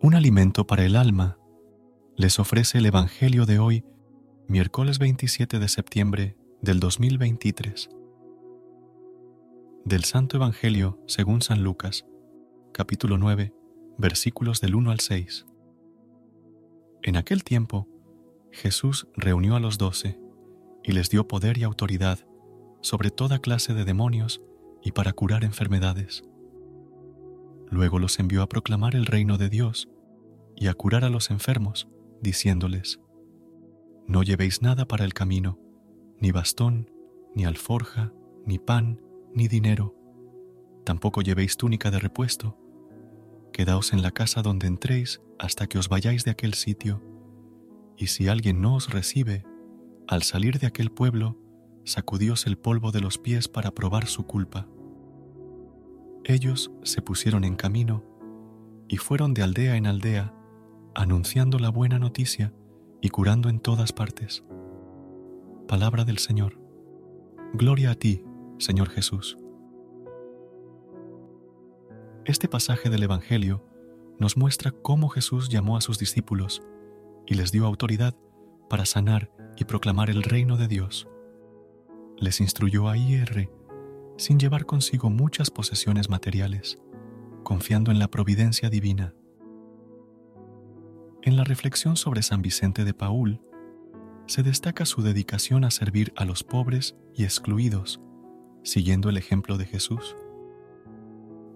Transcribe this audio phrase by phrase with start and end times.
[0.00, 1.38] Un alimento para el alma
[2.16, 3.84] les ofrece el Evangelio de hoy,
[4.46, 7.88] miércoles 27 de septiembre del 2023.
[9.84, 12.06] Del Santo Evangelio según San Lucas,
[12.72, 13.52] capítulo 9,
[13.98, 15.46] versículos del 1 al 6.
[17.02, 17.88] En aquel tiempo,
[18.52, 20.20] Jesús reunió a los doce
[20.84, 22.20] y les dio poder y autoridad
[22.82, 24.42] sobre toda clase de demonios
[24.80, 26.22] y para curar enfermedades.
[27.70, 29.88] Luego los envió a proclamar el reino de Dios
[30.56, 31.88] y a curar a los enfermos,
[32.20, 33.00] diciéndoles,
[34.06, 35.58] No llevéis nada para el camino,
[36.20, 36.90] ni bastón,
[37.34, 38.12] ni alforja,
[38.46, 39.00] ni pan,
[39.34, 39.94] ni dinero.
[40.84, 42.58] Tampoco llevéis túnica de repuesto.
[43.52, 47.02] Quedaos en la casa donde entréis hasta que os vayáis de aquel sitio.
[47.96, 49.44] Y si alguien no os recibe,
[50.06, 51.38] al salir de aquel pueblo,
[51.84, 54.66] sacudíos el polvo de los pies para probar su culpa.
[56.24, 58.04] Ellos se pusieron en camino
[58.88, 60.34] y fueron de aldea en aldea,
[60.94, 62.52] anunciando la buena noticia
[63.00, 64.44] y curando en todas partes.
[65.66, 66.58] Palabra del Señor.
[67.54, 68.24] Gloria a ti,
[68.58, 69.38] Señor Jesús.
[72.24, 73.64] Este pasaje del Evangelio
[74.18, 76.62] nos muestra cómo Jesús llamó a sus discípulos
[77.26, 78.14] y les dio autoridad
[78.68, 81.08] para sanar y proclamar el reino de Dios.
[82.18, 83.50] Les instruyó a IR
[84.18, 86.78] sin llevar consigo muchas posesiones materiales,
[87.44, 89.14] confiando en la providencia divina.
[91.22, 93.40] En la reflexión sobre San Vicente de Paul,
[94.26, 98.00] se destaca su dedicación a servir a los pobres y excluidos,
[98.64, 100.16] siguiendo el ejemplo de Jesús.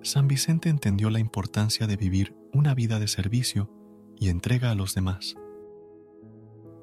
[0.03, 3.71] San Vicente entendió la importancia de vivir una vida de servicio
[4.17, 5.35] y entrega a los demás.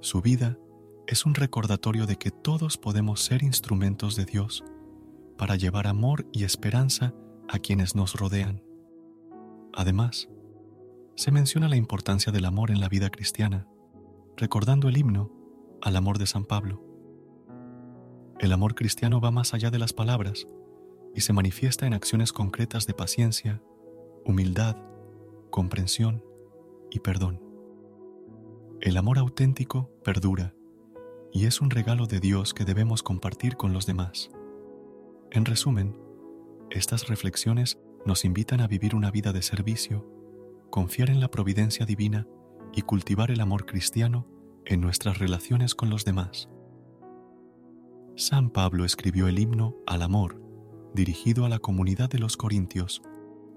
[0.01, 0.57] Su vida
[1.07, 4.63] es un recordatorio de que todos podemos ser instrumentos de Dios
[5.39, 7.15] para llevar amor y esperanza
[7.47, 8.61] a quienes nos rodean.
[9.73, 10.27] Además,
[11.15, 13.65] se menciona la importancia del amor en la vida cristiana,
[14.35, 15.31] recordando el himno
[15.81, 16.83] al amor de San Pablo.
[18.37, 20.45] El amor cristiano va más allá de las palabras
[21.15, 23.61] y se manifiesta en acciones concretas de paciencia,
[24.25, 24.75] humildad,
[25.51, 26.21] comprensión
[26.91, 27.41] y perdón.
[28.81, 30.53] El amor auténtico perdura
[31.31, 34.29] y es un regalo de Dios que debemos compartir con los demás.
[35.31, 35.95] En resumen,
[36.71, 40.07] estas reflexiones nos invitan a vivir una vida de servicio,
[40.71, 42.27] confiar en la providencia divina
[42.73, 44.27] y cultivar el amor cristiano
[44.65, 46.49] en nuestras relaciones con los demás.
[48.15, 50.41] San Pablo escribió el himno al amor,
[50.95, 53.03] dirigido a la comunidad de los Corintios,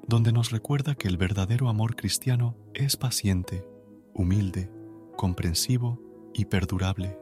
[0.07, 3.65] donde nos recuerda que el verdadero amor cristiano es paciente,
[4.13, 4.71] humilde,
[5.17, 6.03] comprensivo
[6.35, 7.19] y perdurable.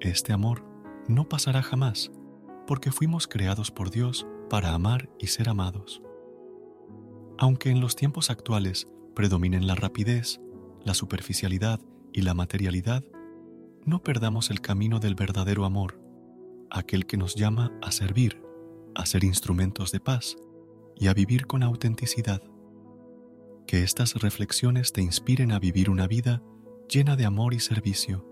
[0.00, 0.64] Este amor
[1.06, 2.10] no pasará jamás
[2.72, 6.00] porque fuimos creados por Dios para amar y ser amados.
[7.36, 10.40] Aunque en los tiempos actuales predominen la rapidez,
[10.82, 11.80] la superficialidad
[12.14, 13.04] y la materialidad,
[13.84, 16.00] no perdamos el camino del verdadero amor,
[16.70, 18.42] aquel que nos llama a servir,
[18.94, 20.38] a ser instrumentos de paz
[20.96, 22.42] y a vivir con autenticidad.
[23.66, 26.42] Que estas reflexiones te inspiren a vivir una vida
[26.88, 28.31] llena de amor y servicio